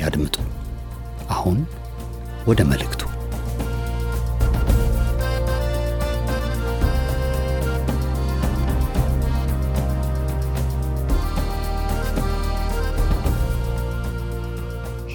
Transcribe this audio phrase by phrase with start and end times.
[0.00, 0.36] ያድምጡ።
[1.30, 1.58] አሁን
[2.46, 3.02] ወደ መልእክቱ።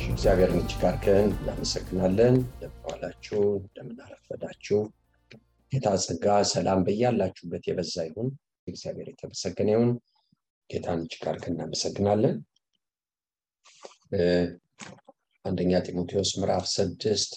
[0.09, 4.80] እግዚአብሔርን እጅግ አድርገን እናመሰግናለን። እንደምዋላችሁ፣ እንደምናረፈዳችሁ
[5.72, 8.30] ጌታ ጸጋ፣ ሰላም በያላችሁበት የበዛ ይሁን።
[8.67, 9.92] እግዚአብሔር የተመሰገነ ይሁን።
[10.70, 12.36] ጌታን እጅግ አድርገን እናመሰግናለን።
[15.45, 17.31] አንደኛ ጢሞቴዎስ ምዕራፍ ስድስት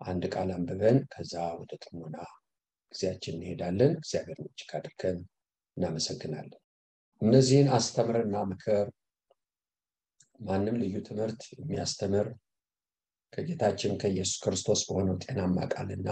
[0.00, 2.16] አንድ ቃል አንብበን ከዛ ወደ ጥሞና
[2.94, 5.18] ጊዜያችን እንሄዳለን። እግዚአብሔርን እጅግ አድርገን
[5.76, 6.60] እናመሰግናለን።
[7.22, 8.86] እነዚህን አስተምርና ምክር
[10.40, 12.28] ማንም ልዩ ትምህርት የሚያስተምር
[13.32, 16.08] ከጌታችን ከኢየሱስ ክርስቶስ በሆነው ጤናማ ቃልና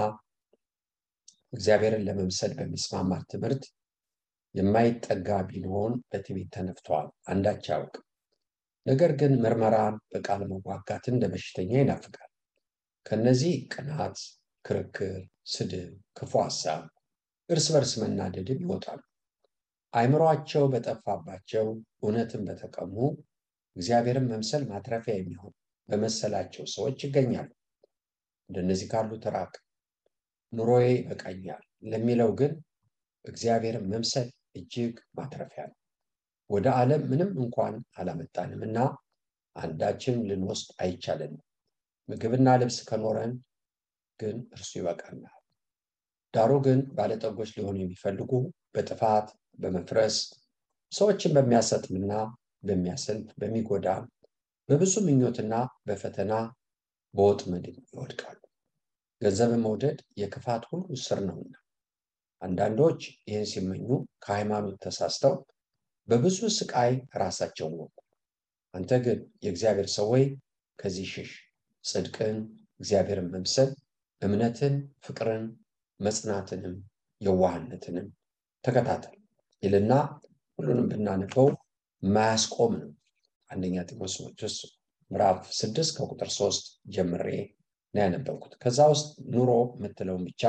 [1.52, 3.64] እግዚአብሔርን ለመምሰል በሚስማማ ትምህርት
[4.54, 8.04] የማይጠጋ ቢሆን በትዕቢት ተነፍተዋል፣ አንዳች አያውቅም።
[8.86, 12.30] ነገር ግን ምርመራን በቃል መዋጋትን እንደ በሽተኛ ይናፍቃል።
[13.06, 14.16] ከነዚህ ቅናት፣
[14.64, 16.82] ክርክር፣ ስድብ፣ ክፉ ሐሳብ፣
[17.50, 19.00] እርስ በርስ መናደድም ይወጣሉ።
[19.92, 21.66] አእምሯቸው በጠፋባቸው
[22.02, 22.96] እውነትን በተቀሙ
[23.76, 25.54] እግዚአብሔርን መምሰል ማትረፊያ የሚሆን
[25.88, 27.48] በመሰላቸው ሰዎች ይገኛሉ።
[28.50, 29.52] እንደነዚህ ካሉት ራቅ።
[30.52, 32.52] ኑሮዬ ይበቃኛል ለሚለው ግን
[33.24, 35.76] እግዚአብሔርን መምሰል እጅግ ማትረፊያ ነው።
[36.50, 38.78] ወደ ዓለም ምንም እንኳን አላመጣንም እና
[39.56, 41.42] አንዳችን ልንወስድ አይቻለንም።
[42.08, 43.32] ምግብና ልብስ ከኖረን
[44.20, 45.36] ግን እርሱ ይበቃናል።
[46.34, 48.32] ዳሩ ግን ባለጠጎች ሊሆኑ የሚፈልጉ
[48.74, 49.28] በጥፋት
[49.58, 50.16] በመፍረስ
[50.92, 52.12] ሰዎችን በሚያሰጥምና
[52.62, 53.88] በሚያሰልፍ በሚጎዳ
[54.68, 55.54] በብዙ ምኞትና
[55.86, 56.32] በፈተና
[57.14, 58.36] በወጥመድ ይወድቃሉ።
[59.22, 61.54] ገንዘብን መውደድ የክፋት ሁሉ ስር ነውና
[62.42, 63.88] አንዳንዶች ይህን ሲመኙ
[64.24, 65.34] ከሃይማኖት ተሳስተው
[66.10, 67.94] በብዙ ስቃይ ራሳቸውን ወቁ።
[68.74, 70.24] አንተ ግን የእግዚአብሔር ሰው ሆይ
[70.78, 71.32] ከዚህ ሽሽ።
[71.84, 72.36] ጽድቅን፣
[72.80, 73.70] እግዚአብሔርን መምሰል፣
[74.22, 75.44] እምነትን፣ ፍቅርን፣
[76.00, 76.74] መጽናትንም
[77.20, 78.06] የዋህነትንም
[78.64, 79.16] ተከታተል
[79.62, 79.92] ይልና
[80.58, 81.48] ሁሉንም ብናነበው
[82.02, 82.90] ማያስቆም ነው።
[83.50, 84.56] አንደኛ ጢሞቴዎስ
[85.10, 87.28] ምዕራፍ ስድስት ከቁጥር ሶስት ጀምሬ
[87.94, 90.42] ነው ያነበብኩት። ከዛ ውስጥ ኑሮ የምትለውን ብቻ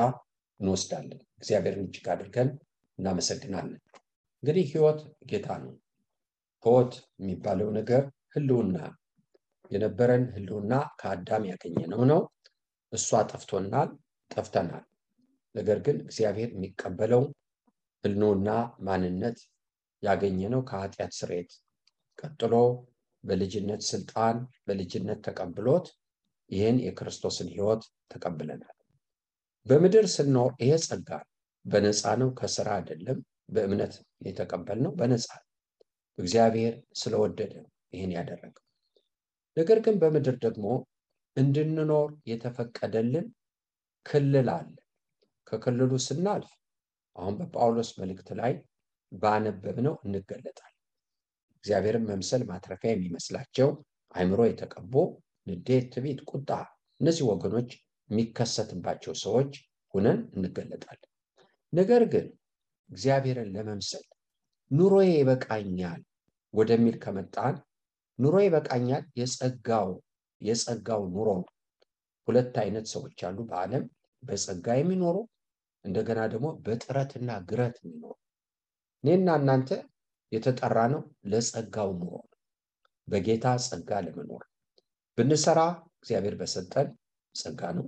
[0.60, 2.50] እንወስዳለን። እግዚአብሔርን እጅግ አድርገን
[2.98, 3.80] እናመሰግናለን።
[4.42, 5.72] እንግዲህ ህይወት ጌታ ነው።
[6.64, 8.02] ህይወት የሚባለው ነገር
[8.34, 8.76] ህልውና
[9.70, 12.20] የነበረን ህልውና ከአዳም ያገኘነው ነው።
[12.92, 13.90] እሷ ጠፍቶናል፣
[14.30, 14.84] ጠፍተናል።
[15.54, 17.22] ነገር ግን እግዚአብሔር የሚቀበለው
[18.04, 18.48] ህልውና
[18.86, 19.38] ማንነት
[20.02, 21.50] ያገኘነው ከኃጢአት ስርየት
[22.18, 22.54] ቀጥሎ
[23.24, 24.36] በልጅነት ስልጣን
[24.66, 25.86] በልጅነት ተቀብሎት
[26.50, 27.82] ይህን የክርስቶስን ህይወት
[28.12, 28.76] ተቀብለናል።
[29.66, 31.10] በምድር ስንኖር ይሄ ጸጋ
[31.64, 33.18] በነፃ ነው፣ ከስራ አይደለም።
[33.52, 33.94] በእምነት
[34.26, 35.28] የተቀበልነው በነፃ
[36.18, 37.52] እግዚአብሔር ስለወደደ
[37.92, 38.64] ይህን ያደረገው።
[39.56, 40.66] ነገር ግን በምድር ደግሞ
[41.36, 43.26] እንድንኖር የተፈቀደልን
[44.06, 44.74] ክልል አለ።
[45.46, 46.50] ከክልሉ ስናልፍ
[47.16, 48.52] አሁን በጳውሎስ መልእክት ላይ
[49.12, 50.72] ባነበብነው እንገለጣል።
[51.64, 53.68] እግዚአብሔርን መምሰል ማትረፊያ የሚመስላቸው
[54.14, 54.94] አእምሮ የተቀቦ
[55.46, 56.50] ንዴት፣ ትዕቢት፣ ቁጣ
[57.00, 57.70] እነዚህ ወገኖች
[58.10, 59.52] የሚከሰትባቸው ሰዎች
[59.94, 61.10] ሁነን እንገለጣለን።
[61.72, 62.26] ነገር ግን
[62.92, 64.04] እግዚአብሔርን ለመምሰል
[64.70, 66.00] ኑሮዬ ይበቃኛል
[66.54, 67.54] ወደሚል ከመጣን
[68.18, 69.90] ኑሮ ይበቃኛል የጸጋው
[70.42, 71.28] የጸጋው ኑሮ
[72.28, 73.84] ሁለት አይነት ሰዎች አሉ በዓለም
[74.22, 75.16] በጸጋ የሚኖሩ
[75.84, 78.12] እንደገና ደግሞ በጥረትና ግረት የሚኖሩ
[79.04, 79.70] እኔና እናንተ
[80.32, 81.00] የተጠራ ነው
[81.30, 82.14] ለጸጋው ኑሮ
[83.08, 84.42] በጌታ ጸጋ ለመኖር
[85.18, 85.60] ብንሰራ
[85.98, 86.88] እግዚአብሔር በሰጠን
[87.34, 87.86] ጸጋ ነው።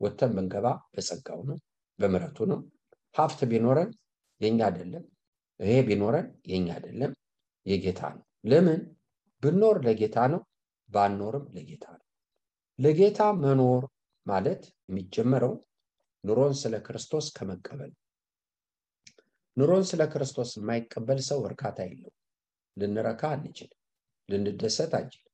[0.00, 1.56] ወጥተን ብንገባ በጸጋው ነው፣
[1.98, 2.58] በምሕረቱ ነው።
[3.14, 3.90] ሀብት ቢኖረን
[4.40, 5.04] የኛ አይደለም።
[5.60, 7.12] ይሄ ቢኖረን የኛ አይደለም፣
[7.66, 8.80] የጌታ ነው። ለምን
[9.42, 10.42] ብኖር ለጌታ ነው፣
[10.90, 12.04] ባንኖርም ለጌታ ነው።
[12.78, 13.82] ለጌታ መኖር
[14.26, 15.54] ማለት የሚጀመረው
[16.24, 17.92] ኑሮን ስለ ክርስቶስ ከመቀበል
[19.56, 22.12] ኑሮን ስለ ክርስቶስ የማይቀበል ሰው እርካታ የለው።
[22.76, 23.78] ልንረካ አንችልም።
[24.28, 25.32] ልንደሰት አንችልም።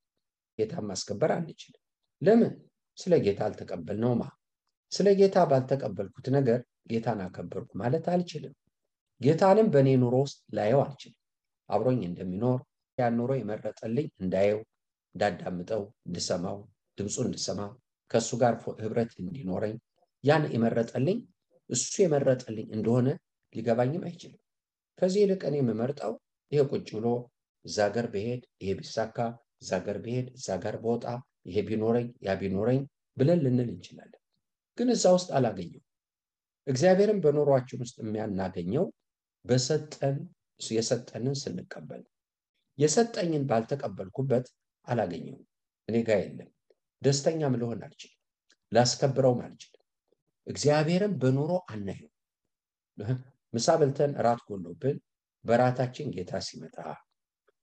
[0.58, 1.82] ጌታን ማስከበር አንችልም።
[2.22, 2.52] ለምን?
[2.98, 4.22] ስለ ጌታ አልተቀበልነውማ።
[4.92, 6.60] ስለ ጌታ ባልተቀበልኩት ነገር
[6.90, 8.54] ጌታን አከበርኩ ማለት አልችልም።
[9.24, 11.18] ጌታንም በእኔ ኑሮ ውስጥ ላየው አልችልም።
[11.68, 12.58] አብሮኝ እንደሚኖር
[12.98, 14.60] ያን ኑሮ የመረጠልኝ እንዳየው፣
[15.14, 16.58] እንዳዳምጠው፣ እንድሰማው፣
[16.98, 17.60] ድምፁ እንድሰማ፣
[18.10, 19.76] ከእሱ ጋር ህብረት እንዲኖረኝ
[20.24, 21.18] ያን የመረጠልኝ
[21.70, 23.08] እሱ የመረጠልኝ እንደሆነ
[23.54, 24.40] ሊገባኝም አይችልም።
[24.98, 26.12] ከዚህ ይልቅ እኔ የምመርጠው
[26.52, 27.06] ይሄ ቁጭ ብሎ
[27.64, 29.16] እዛ ጋር ብሄድ ይሄ ቢሳካ፣
[29.62, 31.04] እዛ ጋር ብሄድ እዛ ጋር በወጣ
[31.48, 32.80] ይሄ ቢኖረኝ ያ ቢኖረኝ
[33.16, 34.20] ብለን ልንል እንችላለን።
[34.78, 35.82] ግን እዛ ውስጥ አላገኘው።
[36.66, 38.84] እግዚአብሔርን በኑሯችን ውስጥ የሚያናገኘው
[39.44, 40.16] በሰጠን
[40.70, 42.02] የሰጠንን ስንቀበል
[42.78, 44.46] የሰጠኝን ባልተቀበልኩበት
[44.86, 45.44] አላገኘውም።
[45.88, 46.50] እኔ ጋር የለም።
[47.02, 48.20] ደስተኛም ልሆን አልችልም።
[48.72, 49.80] ላስከብረውም አልችልም።
[50.46, 52.10] እግዚአብሔርን በኑሮ አናየው።
[53.54, 54.96] ምሳ በልተን እራት ጎሎብን
[55.44, 56.76] በራታችን ጌታ ሲመጣ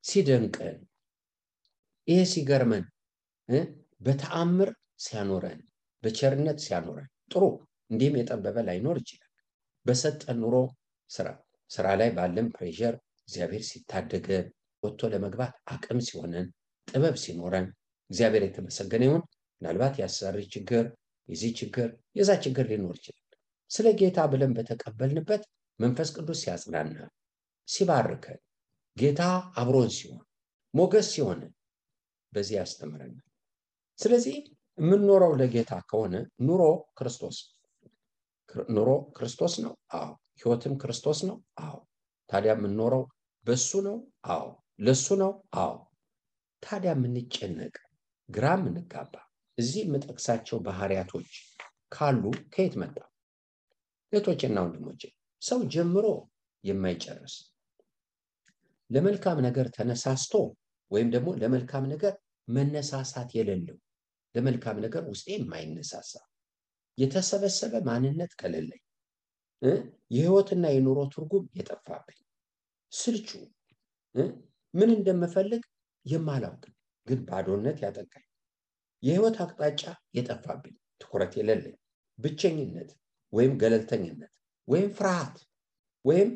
[0.03, 0.77] ሲደንቀን፣
[2.07, 2.85] ይሄ ሲገርመን፣
[4.01, 4.69] በተአምር
[5.03, 5.59] ሲያኖረን፣
[6.03, 7.43] በቸርነት ሲያኖረን ጥሩ
[7.91, 9.27] እንዲህም የጠበበ ላይኖር ይችላል።
[9.85, 10.55] በሰጠን ኑሮ
[11.09, 11.27] ስራ
[11.71, 12.93] ስራ ላይ ባለን ፕሬዠር
[13.27, 14.45] እግዚአብሔር ሲታደገን
[14.83, 16.47] ወጥቶ ለመግባት አቅም ሲሆነን
[16.87, 17.67] ጥበብ ሲኖረን
[18.09, 19.23] እግዚአብሔር የተመሰገነ ይሁን።
[19.61, 20.85] ምናልባት የአሰሪ ችግር
[21.29, 21.87] የዚህ ችግር
[22.17, 23.17] የዛ ችግር ሊኖር ይችላል።
[23.71, 25.43] ስለ ጌታ ብለን በተቀበልንበት
[25.79, 27.11] መንፈስ ቅዱስ ሲያጽናናን
[27.67, 28.39] ሲባርከን
[28.97, 29.21] ጌታ
[29.55, 30.23] አብሮን ሲሆን
[30.73, 31.51] ሞገስ ሲሆንን
[32.33, 33.27] በዚህ ያስተምረናል።
[33.99, 34.35] ስለዚህ
[34.77, 36.15] የምንኖረው ለጌታ ከሆነ
[36.47, 36.61] ኑሮ
[36.97, 37.37] ክርስቶስ
[38.69, 40.09] ኑሮ ክርስቶስ ነው። አዎ።
[40.41, 41.77] ህይወትም ክርስቶስ ነው። አዎ።
[42.29, 43.03] ታዲያ የምንኖረው
[43.45, 43.97] በሱ ነው።
[44.31, 44.45] አዎ።
[44.79, 45.73] ለሱ ነው። አዎ።
[46.63, 47.75] ታዲያ የምንጨነቅ
[48.29, 49.13] ግራ የምንጋባ
[49.57, 51.31] እዚህ የምጠቅሳቸው ባህሪያቶች
[51.91, 52.23] ካሉ
[52.53, 52.97] ከየት መጣ?
[54.13, 55.01] እህቶችና ወንድሞቼ
[55.41, 56.05] ሰው ጀምሮ
[56.63, 57.35] የማይጨርስ
[58.89, 60.33] ለመልካም ነገር ተነሳስቶ
[60.91, 62.13] ወይም ደግሞ ለመልካም ነገር
[62.47, 63.77] መነሳሳት የሌለው
[64.35, 66.11] ለመልካም ነገር ውስጤ የማይነሳሳ
[66.97, 68.81] የተሰበሰበ ማንነት ከሌለኝ
[70.11, 72.19] የህይወትና የኑሮ ትርጉም የጠፋብኝ።
[72.91, 73.29] ስልቹ
[74.73, 75.63] ምን እንደምፈልግ
[76.05, 76.63] የማላውቅ
[77.07, 78.25] ግን ባዶነት ያጠቃኝ።
[79.03, 79.81] የህይወት አቅጣጫ
[80.17, 81.75] የጠፋብኝ። ትኩረት የሌለኝ።
[82.19, 82.89] ብቸኝነት
[83.33, 84.33] ወይም ገለልተኝነት
[84.67, 85.37] ወይም ፍርሃት
[86.05, 86.29] ወይም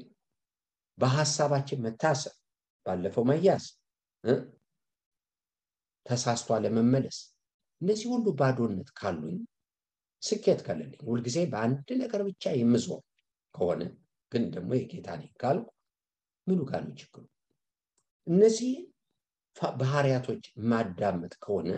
[0.97, 2.35] በሀሳባችን መታሰር
[2.85, 3.65] ባለፈው መያዝ
[6.05, 7.17] ተሳስቶ አለመመለስ
[7.81, 9.37] እነዚህ ሁሉ ባዶነት ካሉኝ
[10.23, 13.01] ስኬት ከሌለኝ ሁልጊዜ በአንድ ነገር ብቻ የምዞር
[13.55, 13.81] ከሆነ
[14.31, 15.67] ግን ደግሞ የጌታ ነኝ ካልኩ
[16.47, 17.23] ምኑ ጋር ነው ችግሩ?
[18.27, 18.73] እነዚህ
[19.81, 21.69] ባህሪያቶች ማዳመጥ ከሆነ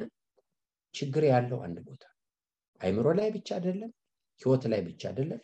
[0.96, 2.04] ችግር ያለው አንድ ቦታ
[2.82, 3.92] አይምሮ ላይ ብቻ አይደለም፣
[4.42, 5.42] ህይወት ላይ ብቻ አይደለም።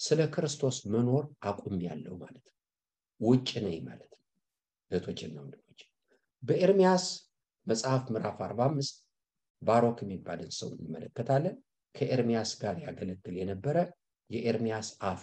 [0.00, 2.54] ስለ ክርስቶስ መኖር አቁም ያለው ማለት ነው።
[3.20, 4.20] ውጭ ነኝ ማለት ነው።
[4.90, 5.80] እህቶችና ወንድሞች
[6.42, 7.06] በኤርሚያስ
[7.66, 9.00] መጽሐፍ ምዕራፍ 45
[9.62, 11.56] ባሮክ የሚባልን ሰው እንመለከታለን።
[11.94, 13.76] ከኤርሚያስ ጋር ያገለግል የነበረ
[14.30, 15.20] የኤርሚያስ አፍ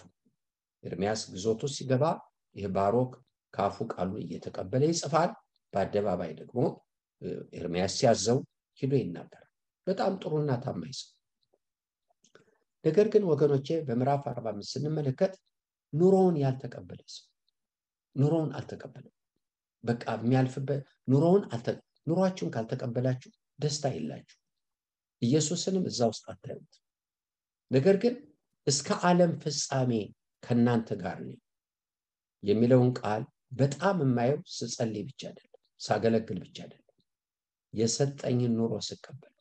[0.83, 2.03] ኤርሚያስ ግዞቱ ሲገባ
[2.55, 3.11] ይህ ባሮክ
[3.53, 5.31] ከአፉ ቃሉን እየተቀበለ ይጽፋል።
[5.73, 6.59] በአደባባይ ደግሞ
[7.57, 8.37] ኤርሚያስ ሲያዘው
[8.79, 9.49] ሂዶ ይናገራል።
[9.87, 11.09] በጣም ጥሩና ታማኝ ሰው።
[12.85, 15.33] ነገር ግን ወገኖቼ በምዕራፍ 45 ስንመለከት
[15.93, 17.25] ኑሮውን ያልተቀበለ ሰው
[18.15, 19.13] ኑሮውን አልተቀበለም።
[19.83, 21.43] በቃ የሚያልፍበት ኑሮውን
[22.07, 24.37] ኑሯችሁን ካልተቀበላችሁ ደስታ የላችሁ።
[25.21, 26.73] ኢየሱስንም እዛ ውስጥ አታዩት።
[27.71, 28.15] ነገር ግን
[28.67, 29.91] እስከ ዓለም ፍጻሜ
[30.43, 31.39] ከእናንተ ጋር ነኝ
[32.43, 33.23] የሚለውን ቃል
[33.59, 36.81] በጣም የማየው ስጸልይ ብቻ አይደለም፣ ሳገለግል ብቻ አይደለም፣
[37.73, 39.31] የሰጠኝን ኑሮ ስቀበል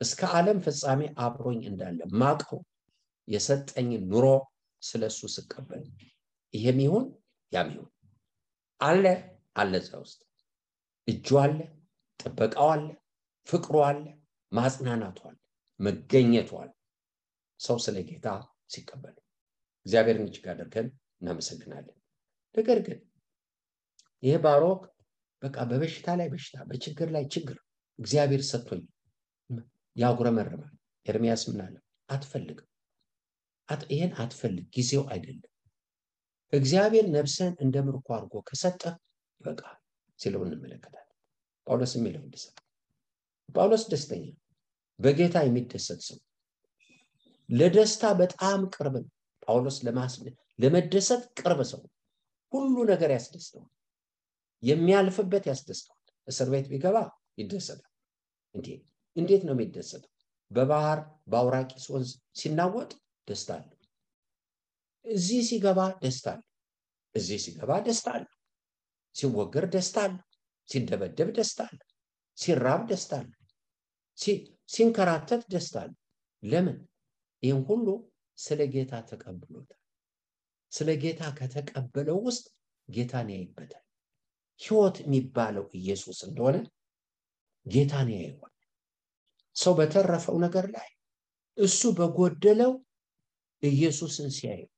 [0.00, 2.60] እስከ ዓለም ፍጻሜ አብሮኝ እንዳለ ማቀው
[3.28, 4.26] የሰጠኝን ኑሮ
[4.82, 5.84] ስለሱ ስቀበል።
[6.54, 7.04] ይሄም ይሁን
[7.52, 7.90] ያም ይሁን
[8.80, 9.04] አለ
[9.56, 10.20] አለ እዛ ውስጥ።
[11.08, 11.58] እጁ አለ፣
[12.20, 12.84] ጥበቃው አለ፣
[13.46, 14.04] ፍቅሩ አለ፣
[14.52, 15.36] ማጽናናቱ አለ፣
[15.80, 16.70] መገኘቱ አለ።
[17.60, 18.28] ሰው ስለ ጌታ
[18.72, 19.16] ሲቀበል
[19.86, 20.86] እግዚአብሔርን እጅግ አድርገን
[21.20, 21.96] እናመሰግናለን።
[22.54, 22.98] ነገር ግን
[24.22, 24.82] ይህ ባሮክ
[25.42, 27.56] በቃ በበሽታ ላይ በሽታ፣ በችግር ላይ ችግር
[27.98, 28.82] እግዚአብሔር ሰጥቶኝ
[29.96, 30.74] ያጉረመርማል።
[31.06, 31.74] ኤርሚያስ ምን?
[32.08, 32.68] አትፈልግም፣
[33.90, 35.50] ይህን አትፈልግ፣ ጊዜው አይደለም።
[36.52, 38.94] እግዚአብሔር ነፍስህን እንደ ምርኮ አድርጎ ከሰጠህ
[39.40, 39.78] ይበቃል
[40.18, 41.10] ሲለው እንመለከታለን።
[41.66, 42.44] ጳውሎስ የሚለው እንደሰ
[43.48, 44.24] ጳውሎስ ደስተኛ
[45.00, 46.18] በጌታ የሚደሰት ሰው
[47.48, 49.10] ለደስታ በጣም ቅርብ ነው።
[49.42, 49.76] ጳውሎስ
[50.58, 51.80] ለመደሰት ቅርብ ሰው
[52.52, 53.70] ሁሉ ነገር ያስደስተዋል።
[54.62, 56.96] የሚያልፍበት ያስደስተዋል። እስር ቤት ቢገባ
[57.40, 57.90] ይደሰታል።
[58.54, 58.68] እንዴ
[59.16, 60.10] እንዴት ነው የሚደሰተው?
[60.50, 60.98] በባህር
[61.30, 62.10] በአውራቂስ ወንዝ
[62.40, 62.90] ሲናወጥ
[63.28, 63.78] ደስታ አለው።
[65.04, 66.48] እዚህ ሲገባ ደስታ አለው።
[67.14, 68.32] እዚህ ሲገባ ደስታ አለው።
[69.14, 70.24] ሲወገር ደስታ አለው።
[70.68, 71.88] ሲደበደብ ደስታ አለው።
[72.38, 73.40] ሲራብ ደስታ አለው።
[74.68, 76.00] ሲንከራተት ደስታ አለው።
[76.42, 76.76] ለምን?
[77.44, 77.86] ይህም ሁሉ
[78.38, 79.80] ስለ ጌታ ተቀብሎታል።
[80.72, 82.44] ስለ ጌታ ከተቀበለው ውስጥ
[82.88, 83.84] ጌታን ያይበታል።
[84.60, 86.56] ሕይወት የሚባለው ኢየሱስ እንደሆነ
[87.66, 88.52] ጌታን ያየዋል።
[89.56, 90.88] ሰው በተረፈው ነገር ላይ
[91.58, 92.72] እሱ በጎደለው
[93.62, 94.70] ኢየሱስን ሲያየው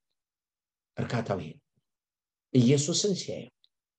[0.96, 1.52] እርካታው ይሄ
[2.54, 3.52] ኢየሱስን ሲያየው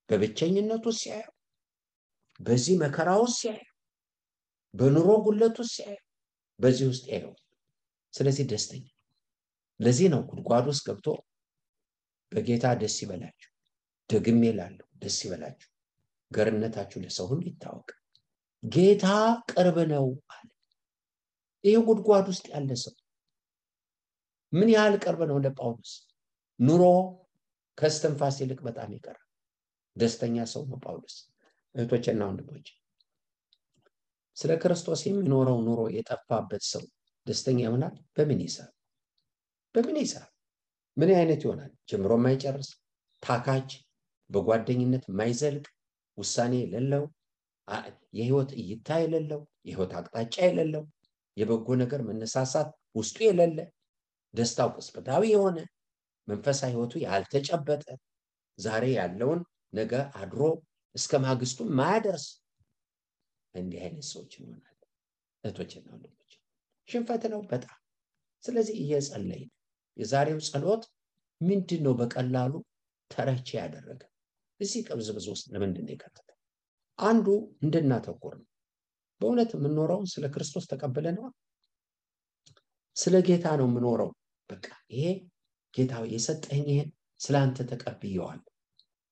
[0.09, 1.33] በብቸኝነቱ ሲያየው
[2.39, 3.73] በዚህ መከራ ውስጥ ሲያየው
[4.73, 6.03] በኑሮ ጉለት ውስጥ ሲያየው
[6.59, 7.33] በዚህ ውስጥ ያየው።
[8.17, 8.85] ስለዚህ ደስተኛ
[9.79, 11.07] ለዚህ ነው ጉድጓድ ውስጥ ገብቶ
[12.31, 13.51] በጌታ ደስ ይበላችሁ፣
[14.09, 15.69] ደግሜ እላለሁ ደስ ይበላችሁ፣
[16.31, 17.89] ገርነታችሁ ለሰው ሁሉ ይታወቅ፣
[18.63, 19.05] ጌታ
[19.51, 20.47] ቅርብ ነው አለ።
[21.63, 22.95] ይህ ጉድጓድ ውስጥ ያለ ሰው
[24.53, 25.91] ምን ያህል ቅርብ ነው ለጳውሎስ?
[26.59, 26.83] ኑሮ
[27.77, 29.23] ከስትንፋስ ይልቅ በጣም ይቀራል።
[29.97, 31.15] ደስተኛ ሰው ነው ጳውሎስ።
[31.75, 32.67] እህቶችና ወንድሞች
[34.37, 36.83] ስለ ክርስቶስ የሚኖረው ኑሮ የጠፋበት ሰው
[37.27, 37.95] ደስተኛ ይሆናል?
[38.15, 38.69] በምን ይሳብ?
[39.75, 40.27] በምን ይሳብ?
[40.97, 41.71] ምን አይነት ይሆናል?
[41.89, 42.69] ጀምሮ የማይጨርስ
[43.23, 43.69] ታካች፣
[44.29, 45.65] በጓደኝነት የማይዘልቅ
[46.17, 47.03] ውሳኔ የሌለው
[48.17, 50.83] የህይወት እይታ የሌለው የህይወት አቅጣጫ የሌለው
[51.37, 53.57] የበጎ ነገር መነሳሳት ውስጡ የሌለ
[54.33, 55.57] ደስታው ቅጽበታዊ የሆነ
[56.27, 57.83] መንፈሳዊ ህይወቱ ያልተጨበጠ
[58.59, 59.41] ዛሬ ያለውን
[59.73, 59.91] ነገ
[60.21, 60.41] አድሮ
[60.95, 62.25] እስከ ማግስቱ ማያደርስ
[63.55, 64.89] እንዲህ አይነት ሰዎች እንሆናለን።
[65.43, 65.87] እህቶችና
[66.89, 67.77] ሽንፈት ነው በጣም
[68.43, 69.43] ስለዚህ እየጸለይ
[69.97, 70.83] የዛሬው ጸሎት
[71.41, 71.93] ምንድን ነው?
[71.99, 72.53] በቀላሉ
[73.11, 74.01] ተረቼ ያደረገ
[74.59, 76.29] እዚህ ቅብዝብዝ ውስጥ ለምንድን የከተተ?
[76.99, 77.27] አንዱ
[77.63, 78.47] እንድናተኩር ነው።
[79.21, 81.35] በእውነት የምንኖረውን ስለ ክርስቶስ ተቀብለነዋል።
[82.95, 84.09] ስለ ጌታ ነው የምኖረው።
[84.49, 85.05] በቃ ይሄ
[85.73, 86.89] ጌታ የሰጠኝ ይሄን
[87.19, 88.41] ስለ አንተ ተቀብየዋል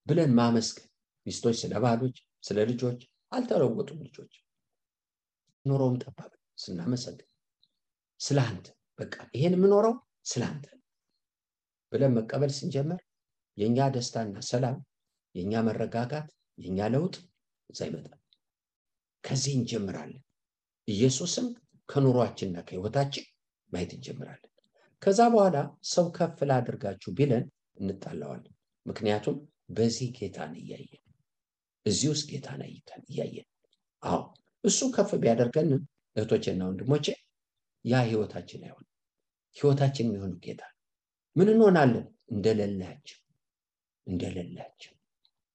[0.07, 0.89] ብለን ማመስገን።
[1.25, 2.99] ሚስቶች ስለ ባሎች፣ ስለ ልጆች
[3.31, 4.33] አልተለወጡም። ልጆች
[5.65, 7.29] ኖረውም ጠባብ ስናመሰግን
[8.19, 8.39] ስለ
[8.99, 9.93] በቃ ይሄን የምኖረው
[10.25, 10.43] ስለ
[11.91, 13.01] ብለን መቀበል ስንጀምር
[13.57, 14.77] የእኛ ደስታና ሰላም፣
[15.35, 17.15] የእኛ መረጋጋት፣ የእኛ ለውጥ
[17.69, 18.19] እዛ ይመጣል።
[19.23, 20.21] ከዚህ እንጀምራለን።
[20.87, 21.47] ኢየሱስም
[21.89, 23.25] ከኑሯችንና ከህይወታችን
[23.71, 24.51] ማየት እንጀምራለን።
[25.01, 25.57] ከዛ በኋላ
[25.91, 27.45] ሰው ከፍ ላድርጋችሁ ቢለን
[27.81, 28.53] እንጣላዋለን።
[28.85, 29.37] ምክንያቱም
[29.69, 31.01] በዚህ ጌታን እያየን
[31.85, 32.61] እዚህ ውስጥ ጌታን
[33.09, 33.47] እያየን
[34.03, 34.21] አዎ
[34.63, 35.81] እሱ ከፍ ቢያደርገንም
[36.15, 37.05] እህቶቼና ወንድሞቼ
[37.85, 38.85] ያ ህይወታችን አይሆን
[39.57, 40.61] ህይወታችን የሚሆኑ ጌታ
[41.35, 42.05] ምን እንሆናለን?
[42.33, 43.19] እንደሌላቸው
[44.07, 44.93] እንደሌላቸው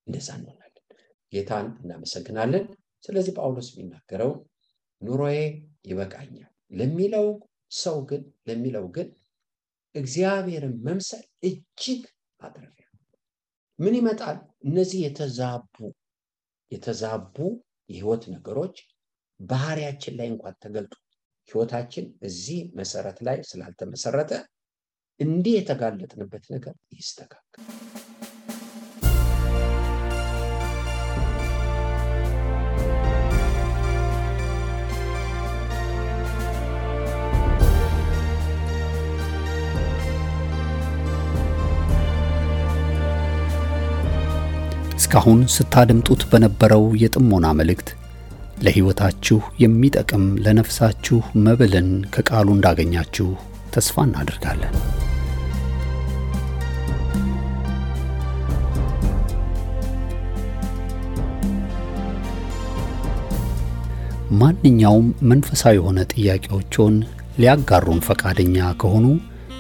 [0.07, 0.85] እንደዛ እንሆናለን።
[1.33, 2.65] ጌታን እናመሰግናለን።
[3.05, 4.33] ስለዚህ ጳውሎስ የሚናገረው
[5.03, 5.37] ኑሮዬ
[5.85, 7.27] ይበቃኛል ለሚለው
[7.75, 9.09] ሰው ግን ለሚለው ግን
[9.95, 12.03] እግዚአብሔርን መምሰል እጅግ
[12.41, 12.87] አትረፊያ
[13.79, 14.39] ምን ይመጣል?
[14.65, 15.77] እነዚህ የተዛቡ
[16.73, 17.37] የተዛቡ
[17.89, 18.77] የህይወት ነገሮች
[19.41, 20.93] ባህሪያችን ላይ እንኳን ተገልጦ
[21.51, 24.33] ህይወታችን እዚህ መሰረት ላይ ስላልተመሰረተ
[25.21, 27.65] እንዲህ የተጋለጥንበት ነገር ይስተካከል።
[45.01, 47.89] እስካሁን ስታደምጡት በነበረው የጥሞና መልእክት
[48.61, 53.29] ለሕይወታችሁ የሚጠቅም ለነፍሳችሁ መብልን ከቃሉ እንዳገኛችሁ
[53.75, 54.75] ተስፋ እናደርጋለን።
[64.41, 66.95] ማንኛውም መንፈሳዊ የሆነ ጥያቄዎችን
[67.41, 69.07] ሊያጋሩን ፈቃደኛ ከሆኑ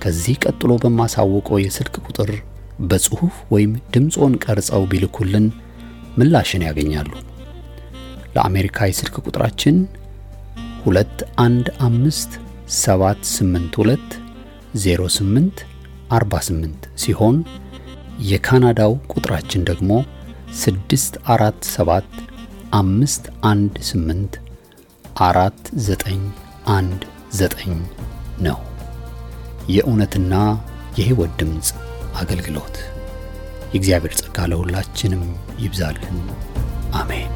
[0.03, 2.31] ከዚህ ቀጥሎ በማሳወቀው የስልክ ቁጥር
[2.91, 5.47] በጽሑፍ ወይም ድምፆን ቀርጸው ቢልኩልን
[6.19, 7.11] ምላሽን ያገኛሉ።
[8.35, 9.77] ለአሜሪካ የስልክ ቁጥራችን
[15.41, 16.65] 2157820848
[17.03, 17.37] ሲሆን
[18.31, 19.91] የካናዳው ቁጥራችን ደግሞ
[20.57, 22.19] 647
[28.41, 28.59] ነው።
[29.69, 30.35] የእውነትና
[30.99, 31.69] የሕይወት ድምፅ
[32.21, 32.77] አገልግሎት
[33.73, 35.25] የእግዚአብሔር ጸጋ ለሁላችንም
[35.59, 36.19] ይብዛልን።
[36.95, 37.33] አሜን።